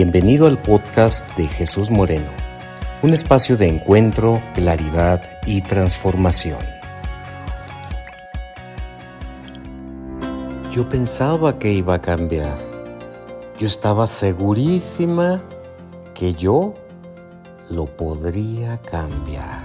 Bienvenido 0.00 0.46
al 0.46 0.58
podcast 0.58 1.28
de 1.36 1.48
Jesús 1.48 1.90
Moreno, 1.90 2.30
un 3.02 3.14
espacio 3.14 3.56
de 3.56 3.66
encuentro, 3.66 4.40
claridad 4.54 5.28
y 5.44 5.60
transformación. 5.60 6.60
Yo 10.70 10.88
pensaba 10.88 11.58
que 11.58 11.72
iba 11.72 11.94
a 11.94 12.00
cambiar. 12.00 12.56
Yo 13.58 13.66
estaba 13.66 14.06
segurísima 14.06 15.42
que 16.14 16.32
yo 16.32 16.74
lo 17.68 17.86
podría 17.86 18.78
cambiar. 18.78 19.64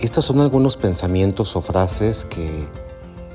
Estos 0.00 0.24
son 0.24 0.40
algunos 0.40 0.76
pensamientos 0.76 1.54
o 1.54 1.60
frases 1.60 2.24
que 2.24 2.68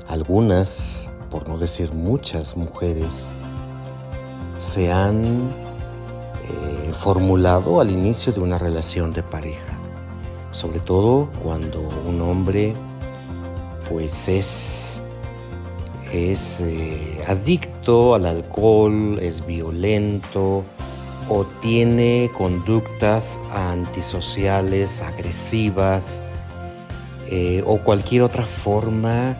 algunas, 0.08 1.08
por 1.30 1.48
no 1.48 1.56
decir 1.56 1.90
muchas 1.94 2.54
mujeres, 2.54 3.26
se 4.60 4.92
han 4.92 5.50
eh, 6.44 6.92
formulado 6.92 7.80
al 7.80 7.90
inicio 7.90 8.32
de 8.32 8.40
una 8.40 8.58
relación 8.58 9.12
de 9.14 9.22
pareja, 9.22 9.78
sobre 10.52 10.80
todo 10.80 11.30
cuando 11.42 11.80
un 12.06 12.20
hombre 12.20 12.74
pues 13.88 14.28
es, 14.28 15.00
es 16.12 16.60
eh, 16.60 17.24
adicto 17.26 18.14
al 18.14 18.26
alcohol, 18.26 19.18
es 19.20 19.44
violento 19.44 20.62
o 21.30 21.44
tiene 21.62 22.30
conductas 22.36 23.40
antisociales, 23.54 25.00
agresivas 25.00 26.22
eh, 27.28 27.62
o 27.66 27.78
cualquier 27.78 28.22
otra 28.22 28.44
forma 28.44 29.36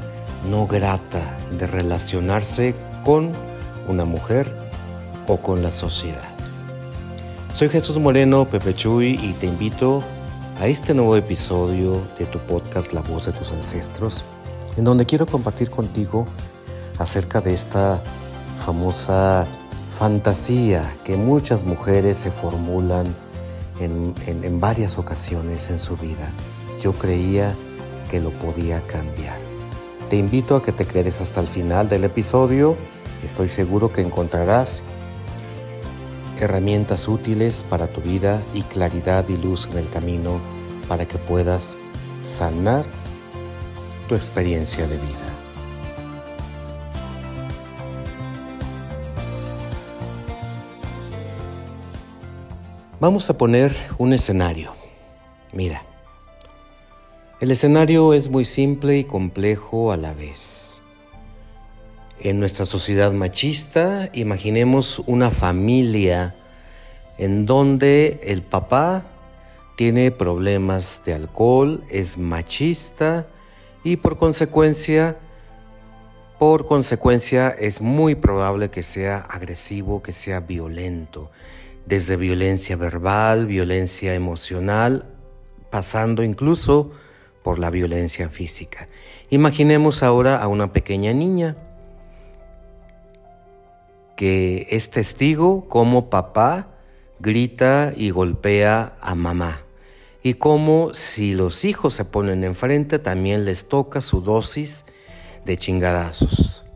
no 0.49 0.67
grata 0.67 1.37
de 1.59 1.67
relacionarse 1.67 2.75
con 3.05 3.33
una 3.87 4.07
mujer 4.07 4.60
o 5.31 5.37
con 5.37 5.63
la 5.63 5.71
sociedad. 5.71 6.29
Soy 7.53 7.69
Jesús 7.69 7.99
Moreno, 7.99 8.47
Pepe 8.47 8.75
Chuy, 8.75 9.19
y 9.23 9.33
te 9.35 9.47
invito 9.47 10.03
a 10.59 10.67
este 10.67 10.93
nuevo 10.93 11.15
episodio 11.17 12.03
de 12.19 12.27
tu 12.27 12.41
podcast 12.41 12.93
La 12.93 13.01
voz 13.01 13.27
de 13.27 13.33
tus 13.33 13.53
ancestros, 13.53 14.25
en 14.77 14.85
donde 14.85 15.07
quiero 15.07 15.27
compartir 15.27 15.71
contigo 15.71 16.27
acerca 16.99 17.41
de 17.41 17.55
esta 17.55 18.03
famosa 18.57 19.47
fantasía 19.97 20.97
que 21.05 21.17
muchas 21.17 21.65
mujeres 21.65 22.19
se 22.19 22.33
formulan 22.33 23.07
en, 23.79 24.15
en 24.27 24.61
varias 24.61 24.99
ocasiones 24.99 25.71
en 25.71 25.79
su 25.79 25.97
vida. 25.97 26.33
Yo 26.81 26.93
creía 26.93 27.55
que 28.11 28.21
lo 28.21 28.31
podía 28.33 28.81
cambiar. 28.83 29.39
Te 30.09 30.17
invito 30.17 30.57
a 30.57 30.63
que 30.63 30.73
te 30.73 30.87
quedes 30.87 31.21
hasta 31.21 31.41
el 31.41 31.47
final 31.47 31.89
del 31.89 32.03
episodio. 32.03 32.77
Estoy 33.23 33.49
seguro 33.49 33.93
que 33.93 34.01
encontrarás 34.01 34.83
herramientas 36.41 37.07
útiles 37.07 37.65
para 37.69 37.89
tu 37.89 38.01
vida 38.01 38.43
y 38.55 38.63
claridad 38.63 39.29
y 39.29 39.37
luz 39.37 39.69
en 39.71 39.79
el 39.79 39.89
camino 39.89 40.41
para 40.89 41.07
que 41.07 41.19
puedas 41.19 41.77
sanar 42.25 42.85
tu 44.09 44.15
experiencia 44.15 44.87
de 44.87 44.97
vida. 44.97 45.31
Vamos 52.99 53.31
a 53.31 53.39
poner 53.39 53.75
un 53.97 54.13
escenario. 54.13 54.75
Mira, 55.53 55.83
el 57.41 57.51
escenario 57.51 58.13
es 58.13 58.29
muy 58.29 58.45
simple 58.45 58.99
y 58.99 59.05
complejo 59.05 59.93
a 59.93 59.97
la 59.97 60.13
vez. 60.13 60.80
En 62.23 62.39
nuestra 62.39 62.67
sociedad 62.67 63.13
machista, 63.13 64.11
imaginemos 64.13 65.03
una 65.07 65.31
familia 65.31 66.35
en 67.17 67.47
donde 67.47 68.21
el 68.25 68.43
papá 68.43 69.05
tiene 69.75 70.11
problemas 70.11 71.01
de 71.07 71.15
alcohol, 71.15 71.83
es 71.89 72.19
machista 72.19 73.27
y 73.85 73.97
por 73.97 74.19
consecuencia, 74.19 75.17
por 76.39 76.67
consecuencia 76.67 77.49
es 77.49 77.81
muy 77.81 78.15
probable 78.17 78.69
que 78.69 78.83
sea 78.83 79.21
agresivo, 79.21 80.03
que 80.03 80.13
sea 80.13 80.41
violento, 80.41 81.31
desde 81.87 82.17
violencia 82.17 82.77
verbal, 82.77 83.47
violencia 83.47 84.13
emocional, 84.13 85.07
pasando 85.71 86.23
incluso 86.23 86.91
por 87.43 87.59
la 87.59 87.71
violencia 87.71 88.29
física. 88.29 88.89
Imaginemos 89.31 90.03
ahora 90.03 90.37
a 90.37 90.49
una 90.49 90.75
pequeña 90.75 91.15
niña 91.15 91.57
que 94.21 94.67
es 94.69 94.91
testigo 94.91 95.67
cómo 95.67 96.11
papá 96.11 96.69
grita 97.21 97.95
y 97.97 98.11
golpea 98.11 98.99
a 99.01 99.15
mamá. 99.15 99.63
Y 100.23 100.35
cómo 100.35 100.93
si 100.93 101.33
los 101.33 101.65
hijos 101.65 101.95
se 101.95 102.05
ponen 102.05 102.45
enfrente 102.45 102.99
también 102.99 103.47
les 103.47 103.67
toca 103.67 104.03
su 104.03 104.21
dosis 104.21 104.85
de 105.47 105.57
chingadazos. 105.57 106.67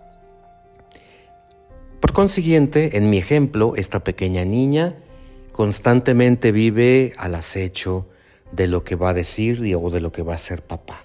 Por 2.00 2.15
consiguiente, 2.15 2.97
en 2.97 3.10
mi 3.10 3.19
ejemplo, 3.19 3.75
esta 3.77 4.03
pequeña 4.03 4.47
niña 4.47 4.97
constantemente 5.53 6.50
vive 6.50 7.12
al 7.19 7.34
acecho 7.34 8.09
de 8.53 8.69
lo 8.69 8.84
que 8.84 8.97
va 8.97 9.10
a 9.10 9.15
decir 9.15 9.60
o 9.77 9.91
de 9.91 10.00
lo 10.00 10.12
que 10.12 10.22
va 10.22 10.33
a 10.33 10.37
hacer 10.37 10.62
papá. 10.62 11.04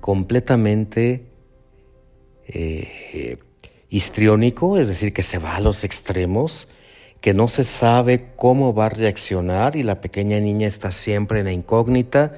Completamente 0.00 1.26
eh, 2.46 3.36
histriónico, 3.92 4.78
es 4.78 4.88
decir, 4.88 5.12
que 5.12 5.22
se 5.22 5.38
va 5.38 5.56
a 5.56 5.60
los 5.60 5.84
extremos, 5.84 6.66
que 7.20 7.34
no 7.34 7.46
se 7.46 7.62
sabe 7.64 8.30
cómo 8.36 8.72
va 8.72 8.86
a 8.86 8.88
reaccionar 8.88 9.76
y 9.76 9.82
la 9.82 10.00
pequeña 10.00 10.40
niña 10.40 10.66
está 10.66 10.90
siempre 10.90 11.40
en 11.40 11.44
la 11.44 11.52
incógnita 11.52 12.32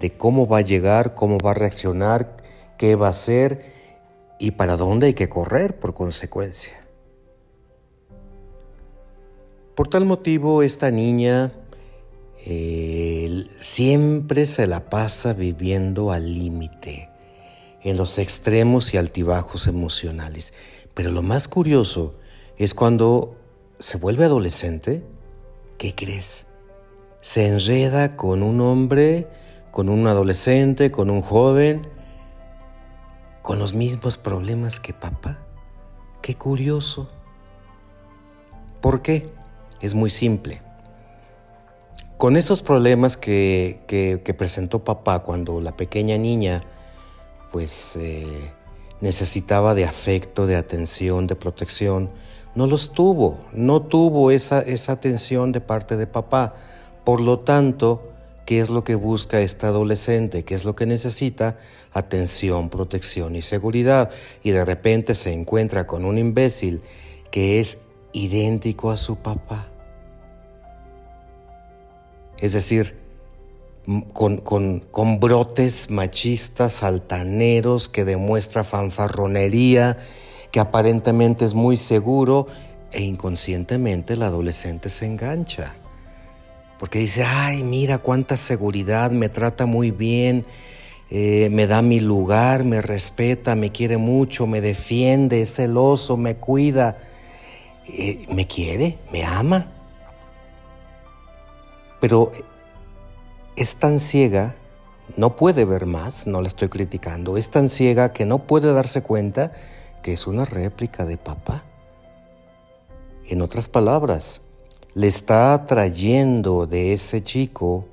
de 0.00 0.10
cómo 0.12 0.46
va 0.46 0.58
a 0.58 0.60
llegar, 0.60 1.14
cómo 1.14 1.38
va 1.38 1.52
a 1.52 1.54
reaccionar, 1.54 2.36
qué 2.76 2.94
va 2.94 3.06
a 3.06 3.10
hacer 3.10 3.72
y 4.38 4.50
para 4.50 4.76
dónde 4.76 5.06
hay 5.06 5.14
que 5.14 5.30
correr 5.30 5.78
por 5.78 5.94
consecuencia. 5.94 6.86
Por 9.74 9.88
tal 9.88 10.04
motivo, 10.04 10.62
esta 10.62 10.90
niña 10.90 11.52
eh, 12.44 13.46
siempre 13.56 14.44
se 14.44 14.66
la 14.66 14.90
pasa 14.90 15.32
viviendo 15.32 16.12
al 16.12 16.34
límite, 16.34 17.08
en 17.82 17.96
los 17.96 18.18
extremos 18.18 18.92
y 18.92 18.98
altibajos 18.98 19.68
emocionales. 19.68 20.52
Pero 20.98 21.12
lo 21.12 21.22
más 21.22 21.46
curioso 21.46 22.16
es 22.56 22.74
cuando 22.74 23.36
se 23.78 23.98
vuelve 23.98 24.24
adolescente, 24.24 25.04
¿qué 25.76 25.94
crees? 25.94 26.48
Se 27.20 27.46
enreda 27.46 28.16
con 28.16 28.42
un 28.42 28.60
hombre, 28.60 29.28
con 29.70 29.90
un 29.90 30.08
adolescente, 30.08 30.90
con 30.90 31.08
un 31.08 31.22
joven, 31.22 31.82
con 33.42 33.60
los 33.60 33.74
mismos 33.74 34.18
problemas 34.18 34.80
que 34.80 34.92
papá. 34.92 35.38
Qué 36.20 36.34
curioso. 36.34 37.08
¿Por 38.80 39.00
qué? 39.00 39.30
Es 39.80 39.94
muy 39.94 40.10
simple. 40.10 40.62
Con 42.16 42.36
esos 42.36 42.60
problemas 42.60 43.16
que, 43.16 43.84
que, 43.86 44.34
presentó 44.34 44.82
papá 44.82 45.20
cuando 45.20 45.60
la 45.60 45.76
pequeña 45.76 46.18
niña, 46.18 46.64
pues 47.52 47.94
eh, 47.94 48.50
necesitaba 49.00 49.74
de 49.74 49.84
afecto, 49.84 50.46
de 50.46 50.56
atención, 50.56 51.26
de 51.26 51.36
protección. 51.36 52.10
No 52.54 52.66
los 52.66 52.92
tuvo, 52.92 53.38
no 53.52 53.82
tuvo 53.82 54.30
esa, 54.30 54.60
esa 54.60 54.92
atención 54.92 55.52
de 55.52 55.60
parte 55.60 55.96
de 55.96 56.06
papá. 56.06 56.54
Por 57.04 57.20
lo 57.20 57.40
tanto, 57.40 58.12
¿qué 58.46 58.60
es 58.60 58.70
lo 58.70 58.84
que 58.84 58.94
busca 58.94 59.40
esta 59.40 59.68
adolescente? 59.68 60.44
¿Qué 60.44 60.54
es 60.54 60.64
lo 60.64 60.74
que 60.74 60.86
necesita? 60.86 61.58
Atención, 61.92 62.70
protección 62.70 63.36
y 63.36 63.42
seguridad. 63.42 64.10
Y 64.42 64.50
de 64.50 64.64
repente 64.64 65.14
se 65.14 65.32
encuentra 65.32 65.86
con 65.86 66.04
un 66.04 66.18
imbécil 66.18 66.82
que 67.30 67.60
es 67.60 67.78
idéntico 68.12 68.90
a 68.90 68.96
su 68.96 69.16
papá. 69.16 69.68
Es 72.38 72.52
decir, 72.52 72.96
con, 74.12 75.18
brotes 75.18 75.88
machistas, 75.90 76.82
altaneros, 76.82 77.88
que 77.88 78.04
demuestra 78.04 78.62
fanfarronería, 78.62 79.96
que 80.50 80.60
aparentemente 80.60 81.46
es 81.46 81.54
muy 81.54 81.76
seguro 81.76 82.48
e 82.92 83.02
inconscientemente 83.02 84.14
el 84.14 84.22
adolescente 84.22 84.90
se 84.90 85.06
engancha. 85.06 85.74
Porque 86.78 86.98
dice, 86.98 87.24
ay, 87.24 87.62
mira 87.62 87.98
cuánta 87.98 88.36
seguridad, 88.36 89.10
me 89.10 89.30
trata 89.30 89.64
muy 89.64 89.90
bien, 89.90 90.44
eh, 91.10 91.48
me 91.50 91.66
da 91.66 91.80
mi 91.80 92.00
lugar, 92.00 92.64
me 92.64 92.82
respeta, 92.82 93.56
me 93.56 93.72
quiere 93.72 93.96
mucho, 93.96 94.46
me 94.46 94.60
defiende, 94.60 95.40
es 95.40 95.54
celoso, 95.54 96.18
me 96.18 96.36
cuida, 96.36 96.98
eh, 97.86 98.26
me 98.30 98.46
quiere, 98.46 98.98
me 99.10 99.24
ama. 99.24 99.72
Pero 102.00 102.30
es 103.58 103.76
tan 103.76 103.98
ciega, 103.98 104.54
no 105.16 105.34
puede 105.34 105.64
ver 105.64 105.84
más, 105.84 106.28
no 106.28 106.40
la 106.42 106.46
estoy 106.46 106.68
criticando, 106.68 107.36
es 107.36 107.50
tan 107.50 107.68
ciega 107.68 108.12
que 108.12 108.24
no 108.24 108.46
puede 108.46 108.72
darse 108.72 109.02
cuenta 109.02 109.50
que 110.00 110.12
es 110.12 110.28
una 110.28 110.44
réplica 110.44 111.04
de 111.04 111.16
papá. 111.16 111.64
En 113.26 113.42
otras 113.42 113.68
palabras, 113.68 114.42
le 114.94 115.08
está 115.08 115.66
trayendo 115.66 116.68
de 116.68 116.92
ese 116.92 117.20
chico 117.24 117.86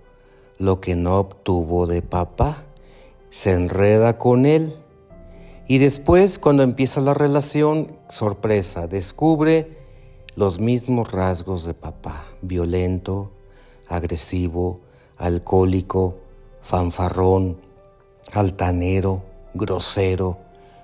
lo 0.60 0.82
que 0.82 0.96
no 0.96 1.18
obtuvo 1.18 1.88
de 1.88 2.04
papá. 2.04 2.64
Se 3.32 3.52
enreda 3.52 4.20
con 4.20 4.46
él 4.46 4.72
y 5.68 5.80
después 5.80 6.38
cuando 6.38 6.62
empieza 6.62 7.02
la 7.02 7.16
relación, 7.16 7.98
sorpresa, 8.08 8.88
descubre 8.88 9.80
los 10.36 10.60
mismos 10.60 11.12
rasgos 11.12 11.66
de 11.66 11.74
papá, 11.74 12.28
violento, 12.44 13.32
agresivo, 13.88 14.85
alcohólico, 15.18 16.16
fanfarrón, 16.62 17.58
altanero, 18.34 19.24
grosero, 19.54 20.38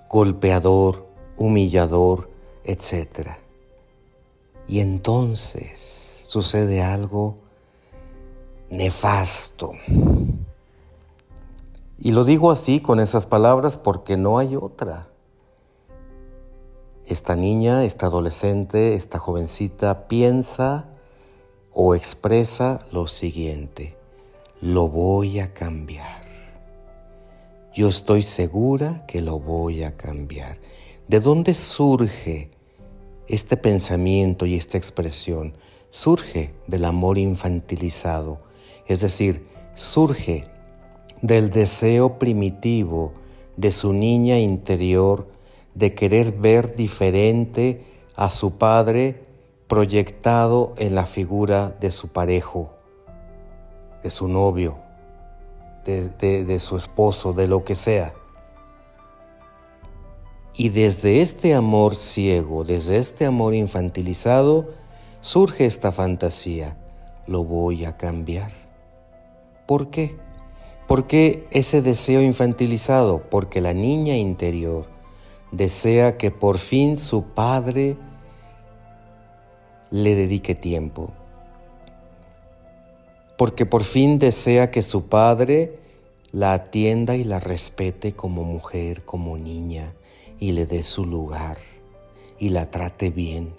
golpeador, 0.10 1.07
humillador, 1.38 2.30
etc. 2.63 3.30
Y 4.68 4.80
entonces 4.80 6.24
sucede 6.28 6.81
algo 6.81 7.38
nefasto. 8.69 9.74
Y 12.00 12.12
lo 12.13 12.24
digo 12.24 12.51
así 12.51 12.80
con 12.80 13.00
esas 13.00 13.25
palabras 13.25 13.77
porque 13.77 14.18
no 14.18 14.39
hay 14.39 14.56
otra. 14.56 15.07
Esta 17.06 17.36
niña, 17.36 17.84
esta 17.84 18.07
adolescente, 18.07 18.95
esta 18.95 19.19
jovencita 19.19 20.07
piensa 20.07 20.86
o 21.74 21.94
expresa 21.94 22.86
lo 22.92 23.07
siguiente, 23.07 23.98
lo 24.62 24.88
voy 24.90 25.40
a 25.40 25.54
cambiar. 25.54 26.22
Yo 27.74 27.90
estoy 27.90 28.22
segura 28.22 29.06
que 29.08 29.22
lo 29.22 29.40
voy 29.40 29.84
a 29.84 29.98
cambiar. 29.98 30.60
¿De 31.08 31.19
dónde 31.19 31.56
surge 31.56 32.52
este 33.28 33.58
pensamiento 33.58 34.46
y 34.46 34.56
esta 34.56 34.78
expresión? 34.78 35.58
Surge 35.90 36.54
del 36.68 36.86
amor 36.86 37.18
infantilizado, 37.18 38.40
es 38.86 39.02
decir, 39.02 39.46
surge 39.74 40.46
del 41.24 41.50
deseo 41.50 42.19
primitivo 42.19 43.13
de 43.58 43.72
su 43.72 43.94
niña 43.94 44.38
interior 44.38 45.28
de 45.74 45.96
querer 45.96 46.34
ver 46.34 46.75
diferente 46.75 47.84
a 48.16 48.30
su 48.30 48.58
padre 48.58 49.24
proyectado 49.68 50.75
en 50.78 50.94
la 50.94 51.06
figura 51.06 51.72
de 51.72 51.92
su 51.92 52.10
parejo, 52.10 52.75
de 54.03 54.09
su 54.09 54.27
novio, 54.27 54.77
de, 55.86 56.59
su 56.59 56.77
esposo, 56.77 57.33
de 57.33 57.48
lo 57.48 57.63
que 57.63 57.75
sea. 57.75 58.13
Y 60.53 60.69
desde 60.69 61.21
este 61.21 61.53
amor 61.53 61.95
ciego, 61.95 62.63
desde 62.63 62.98
este 62.98 63.25
amor 63.25 63.53
infantilizado, 63.53 64.69
surge 65.21 65.65
esta 65.65 65.92
fantasía. 65.92 66.77
Lo 67.27 67.44
voy 67.44 67.86
a 67.86 67.98
cambiar. 67.98 68.51
¿Por 69.65 69.89
qué? 69.89 70.18
¿Por 70.88 71.07
qué 71.07 71.48
ese 71.51 71.81
deseo 71.81 72.21
infantilizado? 72.21 73.24
Porque 73.30 73.62
la 73.62 73.74
niña 73.74 74.18
interior 74.18 74.88
desea 75.51 76.18
que 76.18 76.31
por 76.31 76.57
fin 76.57 76.98
su 76.98 77.24
padre 77.24 77.98
le 79.89 80.15
dedique 80.15 80.56
tiempo. 80.56 81.13
Porque 83.41 83.65
por 83.65 83.83
fin 83.83 84.19
desea 84.19 84.69
que 84.69 84.83
su 84.83 85.07
padre 85.07 85.79
la 86.31 86.53
atienda 86.53 87.15
y 87.15 87.23
la 87.23 87.39
respete 87.39 88.13
como 88.13 88.43
mujer, 88.43 89.03
como 89.03 89.35
niña, 89.35 89.95
y 90.39 90.51
le 90.51 90.67
dé 90.67 90.83
su 90.83 91.07
lugar 91.07 91.57
y 92.38 92.49
la 92.49 92.69
trate 92.69 93.09
bien. 93.09 93.55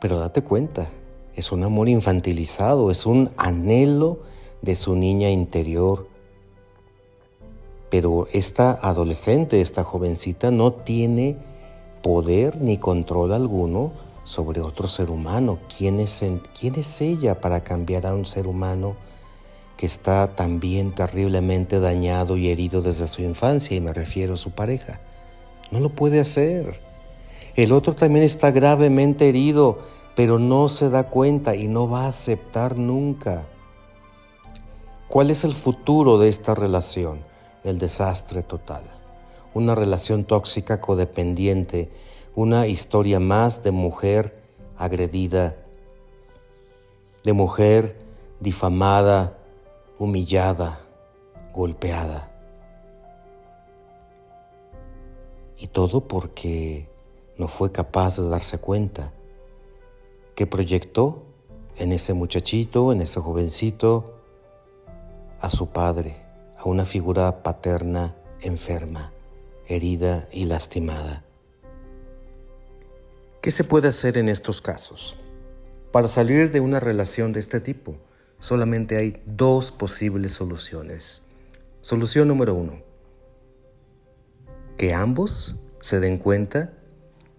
Pero 0.00 0.18
date 0.18 0.40
cuenta, 0.40 0.88
es 1.36 1.52
un 1.52 1.62
amor 1.62 1.90
infantilizado, 1.90 2.90
es 2.90 3.04
un 3.04 3.32
anhelo 3.36 4.20
de 4.62 4.74
su 4.74 4.96
niña 4.96 5.28
interior 5.28 6.08
pero 7.94 8.26
esta 8.32 8.72
adolescente, 8.72 9.60
esta 9.60 9.84
jovencita 9.84 10.50
no 10.50 10.72
tiene 10.72 11.36
poder 12.02 12.60
ni 12.60 12.76
control 12.76 13.32
alguno 13.32 13.92
sobre 14.24 14.60
otro 14.60 14.88
ser 14.88 15.10
humano. 15.10 15.58
¿Quién 15.76 16.00
es, 16.00 16.24
¿Quién 16.58 16.74
es 16.74 17.00
ella 17.00 17.40
para 17.40 17.62
cambiar 17.62 18.06
a 18.06 18.14
un 18.14 18.26
ser 18.26 18.46
humano 18.46 18.96
que 19.76 19.86
está 19.86 20.34
también 20.34 20.94
terriblemente 20.94 21.78
dañado 21.78 22.36
y 22.36 22.50
herido 22.50 22.82
desde 22.82 23.06
su 23.06 23.22
infancia? 23.22 23.76
Y 23.76 23.80
me 23.80 23.92
refiero 23.92 24.34
a 24.34 24.38
su 24.38 24.50
pareja. 24.50 25.00
No 25.70 25.80
lo 25.80 25.90
puede 25.90 26.18
hacer. 26.18 26.80
El 27.54 27.70
otro 27.70 27.94
también 27.94 28.24
está 28.24 28.50
gravemente 28.50 29.28
herido, 29.28 29.78
pero 30.16 30.38
no 30.40 30.68
se 30.68 30.90
da 30.90 31.08
cuenta 31.08 31.54
y 31.54 31.68
no 31.68 31.88
va 31.88 32.06
a 32.06 32.08
aceptar 32.08 32.76
nunca. 32.76 33.46
¿Cuál 35.08 35.30
es 35.30 35.44
el 35.44 35.54
futuro 35.54 36.18
de 36.18 36.28
esta 36.28 36.54
relación? 36.56 37.32
el 37.64 37.78
desastre 37.78 38.42
total. 38.42 38.82
Una 39.54 39.74
relación 39.74 40.24
tóxica 40.24 40.80
codependiente, 40.80 41.90
una 42.34 42.66
historia 42.66 43.20
más 43.20 43.62
de 43.62 43.70
mujer 43.70 44.42
agredida, 44.76 45.56
de 47.22 47.32
mujer 47.32 47.96
difamada, 48.40 49.38
humillada, 49.98 50.80
golpeada. 51.52 52.30
Y 55.56 55.68
todo 55.68 56.08
porque 56.08 56.88
no 57.38 57.48
fue 57.48 57.72
capaz 57.72 58.16
de 58.16 58.28
darse 58.28 58.58
cuenta 58.58 59.12
que 60.34 60.46
proyectó 60.46 61.22
en 61.76 61.92
ese 61.92 62.12
muchachito, 62.12 62.92
en 62.92 63.02
ese 63.02 63.20
jovencito, 63.20 64.14
a 65.40 65.50
su 65.50 65.68
padre 65.68 66.24
a 66.56 66.68
una 66.68 66.84
figura 66.84 67.42
paterna 67.42 68.16
enferma, 68.40 69.12
herida 69.66 70.28
y 70.32 70.44
lastimada. 70.44 71.24
¿Qué 73.44 73.50
se 73.50 73.62
puede 73.62 73.88
hacer 73.88 74.16
en 74.16 74.30
estos 74.30 74.62
casos? 74.62 75.18
Para 75.92 76.08
salir 76.08 76.50
de 76.50 76.60
una 76.60 76.80
relación 76.80 77.34
de 77.34 77.40
este 77.40 77.60
tipo, 77.60 77.98
solamente 78.38 78.96
hay 78.96 79.22
dos 79.26 79.70
posibles 79.70 80.32
soluciones. 80.32 81.20
Solución 81.82 82.26
número 82.28 82.54
uno, 82.54 82.82
que 84.78 84.94
ambos 84.94 85.56
se 85.78 86.00
den 86.00 86.16
cuenta 86.16 86.72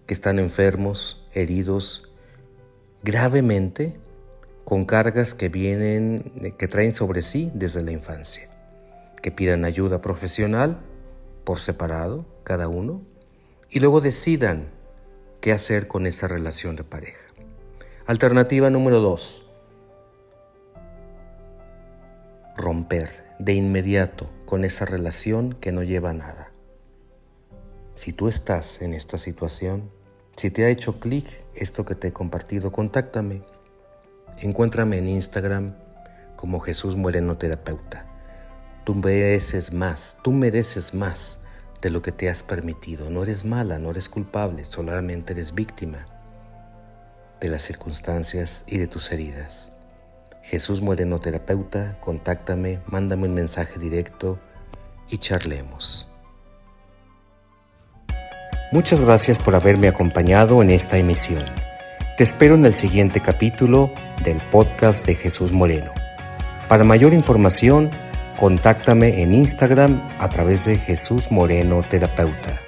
que 0.06 0.14
están 0.14 0.38
enfermos, 0.38 1.26
heridos 1.34 2.08
gravemente, 3.02 3.96
con 4.62 4.84
cargas 4.84 5.34
que 5.34 5.48
vienen, 5.48 6.54
que 6.56 6.68
traen 6.68 6.94
sobre 6.94 7.22
sí 7.22 7.50
desde 7.52 7.82
la 7.82 7.90
infancia 7.90 8.48
que 9.20 9.32
pidan 9.32 9.64
ayuda 9.64 10.00
profesional 10.02 10.78
por 11.42 11.58
separado, 11.58 12.24
cada 12.44 12.68
uno, 12.68 13.02
y 13.70 13.80
luego 13.80 14.00
decidan 14.00 14.75
qué 15.46 15.52
hacer 15.52 15.86
con 15.86 16.08
esa 16.08 16.26
relación 16.26 16.74
de 16.74 16.82
pareja. 16.82 17.24
Alternativa 18.04 18.68
número 18.68 18.98
dos, 18.98 19.46
romper 22.56 23.24
de 23.38 23.52
inmediato 23.52 24.28
con 24.44 24.64
esa 24.64 24.86
relación 24.86 25.52
que 25.52 25.70
no 25.70 25.84
lleva 25.84 26.10
a 26.10 26.14
nada. 26.14 26.50
Si 27.94 28.12
tú 28.12 28.26
estás 28.26 28.82
en 28.82 28.92
esta 28.92 29.18
situación, 29.18 29.92
si 30.34 30.50
te 30.50 30.64
ha 30.64 30.68
hecho 30.68 30.98
clic 30.98 31.44
esto 31.54 31.84
que 31.84 31.94
te 31.94 32.08
he 32.08 32.12
compartido, 32.12 32.72
contáctame. 32.72 33.44
Encuéntrame 34.38 34.98
en 34.98 35.08
Instagram 35.08 35.76
como 36.34 36.58
Jesús 36.58 36.96
Moreno 36.96 37.38
Terapeuta. 37.38 38.04
Tú 38.82 38.96
mereces 38.96 39.72
más, 39.72 40.18
tú 40.24 40.32
mereces 40.32 40.92
más 40.92 41.38
de 41.86 41.90
lo 41.90 42.02
que 42.02 42.10
te 42.10 42.28
has 42.28 42.42
permitido. 42.42 43.10
No 43.10 43.22
eres 43.22 43.44
mala, 43.44 43.78
no 43.78 43.92
eres 43.92 44.08
culpable, 44.08 44.64
solamente 44.64 45.34
eres 45.34 45.54
víctima 45.54 46.04
de 47.40 47.48
las 47.48 47.62
circunstancias 47.62 48.64
y 48.66 48.78
de 48.78 48.88
tus 48.88 49.12
heridas. 49.12 49.70
Jesús 50.42 50.80
Moreno 50.80 51.20
Terapeuta, 51.20 51.96
contáctame, 52.00 52.80
mándame 52.86 53.28
un 53.28 53.34
mensaje 53.34 53.78
directo 53.78 54.40
y 55.08 55.18
charlemos. 55.18 56.08
Muchas 58.72 59.00
gracias 59.00 59.38
por 59.38 59.54
haberme 59.54 59.86
acompañado 59.86 60.64
en 60.64 60.70
esta 60.70 60.98
emisión. 60.98 61.44
Te 62.16 62.24
espero 62.24 62.56
en 62.56 62.64
el 62.64 62.74
siguiente 62.74 63.20
capítulo 63.20 63.92
del 64.24 64.40
podcast 64.50 65.06
de 65.06 65.14
Jesús 65.14 65.52
Moreno. 65.52 65.92
Para 66.68 66.82
mayor 66.82 67.14
información, 67.14 67.92
Contáctame 68.36 69.22
en 69.22 69.32
Instagram 69.32 70.06
a 70.18 70.28
través 70.28 70.66
de 70.66 70.76
Jesús 70.76 71.30
Moreno 71.30 71.82
Terapeuta. 71.82 72.65